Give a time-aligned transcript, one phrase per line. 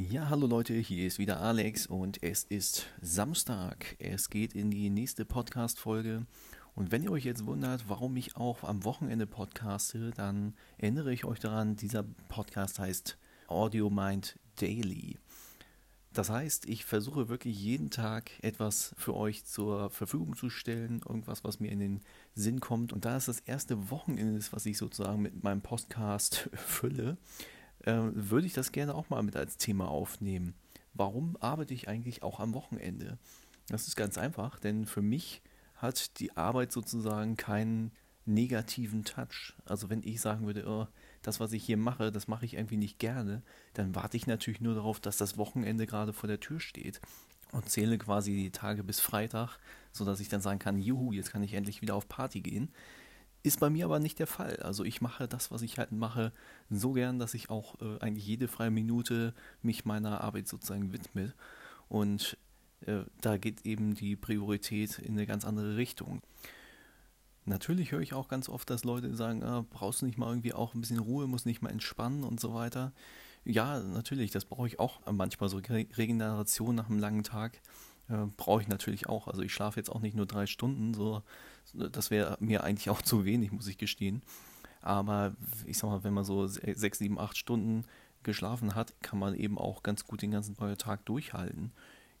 [0.00, 3.96] Ja, hallo Leute, hier ist wieder Alex und es ist Samstag.
[3.98, 6.24] Es geht in die nächste Podcast-Folge.
[6.76, 11.24] Und wenn ihr euch jetzt wundert, warum ich auch am Wochenende podcaste, dann erinnere ich
[11.24, 15.18] euch daran, dieser Podcast heißt Audio Mind Daily.
[16.12, 21.42] Das heißt, ich versuche wirklich jeden Tag etwas für euch zur Verfügung zu stellen, irgendwas,
[21.42, 22.00] was mir in den
[22.36, 22.92] Sinn kommt.
[22.92, 27.16] Und da es das erste Wochenende ist, was ich sozusagen mit meinem Podcast fülle,
[27.84, 30.54] würde ich das gerne auch mal mit als Thema aufnehmen.
[30.94, 33.18] Warum arbeite ich eigentlich auch am Wochenende?
[33.68, 35.42] Das ist ganz einfach, denn für mich
[35.76, 37.92] hat die Arbeit sozusagen keinen
[38.24, 39.54] negativen Touch.
[39.64, 40.86] Also wenn ich sagen würde, oh,
[41.22, 43.42] das, was ich hier mache, das mache ich irgendwie nicht gerne,
[43.74, 47.00] dann warte ich natürlich nur darauf, dass das Wochenende gerade vor der Tür steht
[47.52, 49.58] und zähle quasi die Tage bis Freitag,
[49.92, 52.70] sodass ich dann sagen kann, juhu, jetzt kann ich endlich wieder auf Party gehen.
[53.42, 54.56] Ist bei mir aber nicht der Fall.
[54.56, 56.32] Also ich mache das, was ich halt mache,
[56.70, 61.32] so gern, dass ich auch äh, eigentlich jede freie Minute mich meiner Arbeit sozusagen widme.
[61.88, 62.36] Und
[62.86, 66.20] äh, da geht eben die Priorität in eine ganz andere Richtung.
[67.44, 70.52] Natürlich höre ich auch ganz oft, dass Leute sagen, ah, brauchst du nicht mal irgendwie
[70.52, 72.92] auch ein bisschen Ruhe, muss nicht mal entspannen und so weiter.
[73.44, 77.62] Ja, natürlich, das brauche ich auch manchmal, so Regeneration nach einem langen Tag
[78.36, 79.28] brauche ich natürlich auch.
[79.28, 81.22] Also ich schlafe jetzt auch nicht nur drei Stunden, so
[81.74, 84.22] das wäre mir eigentlich auch zu wenig, muss ich gestehen.
[84.80, 87.84] Aber ich sag mal, wenn man so sechs, sieben, acht Stunden
[88.22, 91.72] geschlafen hat, kann man eben auch ganz gut den ganzen Tag durchhalten.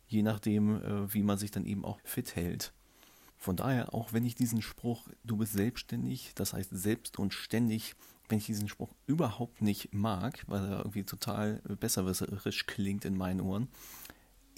[0.06, 2.72] Je nachdem, äh, wie man sich dann eben auch fit hält.
[3.36, 7.94] Von daher, auch wenn ich diesen Spruch, du bist selbstständig, das heißt selbst und ständig,
[8.28, 13.40] wenn ich diesen Spruch überhaupt nicht mag, weil er irgendwie total besserwisserisch klingt in meinen
[13.40, 13.68] Ohren,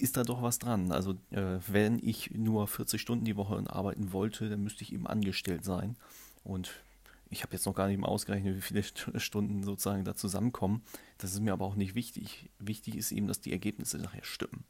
[0.01, 0.91] ist da doch was dran.
[0.91, 5.07] Also äh, wenn ich nur 40 Stunden die Woche arbeiten wollte, dann müsste ich eben
[5.07, 5.95] angestellt sein.
[6.43, 6.83] Und
[7.29, 8.83] ich habe jetzt noch gar nicht mal ausgerechnet, wie viele
[9.19, 10.83] Stunden sozusagen da zusammenkommen.
[11.17, 12.49] Das ist mir aber auch nicht wichtig.
[12.59, 14.65] Wichtig ist eben, dass die Ergebnisse nachher stimmen.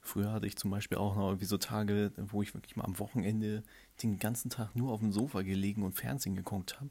[0.00, 2.98] Früher hatte ich zum Beispiel auch noch irgendwie so Tage, wo ich wirklich mal am
[2.98, 3.62] Wochenende
[4.02, 6.90] den ganzen Tag nur auf dem Sofa gelegen und Fernsehen geguckt habe.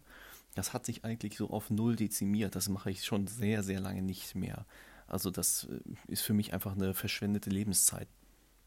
[0.56, 2.56] Das hat sich eigentlich so auf null dezimiert.
[2.56, 4.66] Das mache ich schon sehr, sehr lange nicht mehr.
[5.14, 8.08] Also das äh, ist für mich einfach eine verschwendete Lebenszeit.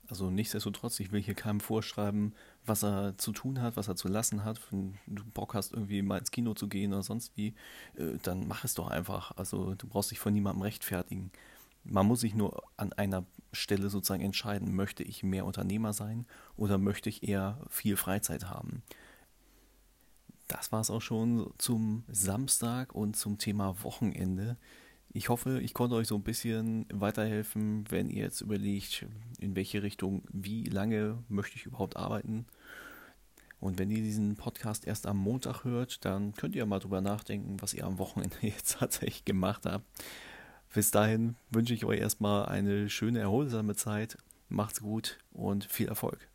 [0.09, 2.33] Also nichtsdestotrotz, ich will hier keinem vorschreiben,
[2.65, 4.61] was er zu tun hat, was er zu lassen hat.
[4.71, 7.55] Wenn du Bock hast, irgendwie mal ins Kino zu gehen oder sonst wie,
[7.97, 9.33] äh, dann mach es doch einfach.
[9.37, 11.33] Also du brauchst dich von niemandem rechtfertigen.
[11.83, 16.79] Man muss sich nur an einer Stelle sozusagen entscheiden, möchte ich mehr Unternehmer sein oder
[16.79, 18.83] möchte ich eher viel Freizeit haben.
[20.47, 24.57] Das war es auch schon zum Samstag und zum Thema Wochenende.
[25.13, 29.07] Ich hoffe, ich konnte euch so ein bisschen weiterhelfen, wenn ihr jetzt überlegt,
[29.39, 32.47] in welche Richtung, wie lange möchte ich überhaupt arbeiten.
[33.61, 37.57] Und wenn ihr diesen Podcast erst am Montag hört, dann könnt ihr mal drüber nachdenken,
[37.61, 39.85] was ihr am Wochenende jetzt tatsächlich gemacht habt.
[40.75, 44.19] Bis dahin wünsche ich euch erstmal eine schöne, erholsame Zeit.
[44.49, 46.29] Macht's gut und viel Erfolg.